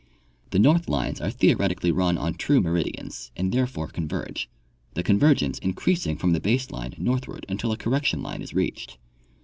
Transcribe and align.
The 0.49 0.57
north 0.57 0.89
lines 0.89 1.21
are 1.21 1.29
theoretically 1.29 1.91
run 1.91 2.17
on 2.17 2.33
true 2.33 2.59
meridians 2.59 3.29
and 3.37 3.51
therefore 3.51 3.87
converge, 3.87 4.49
the 4.95 5.03
convergence 5.03 5.59
increasing 5.59 6.17
from 6.17 6.33
the 6.33 6.39
base 6.39 6.71
line 6.71 6.95
north 6.97 7.27
ward 7.27 7.45
until 7.47 7.71
a 7.71 7.77
correction 7.77 8.23
line 8.23 8.41
is 8.41 8.55
reached. 8.55 8.97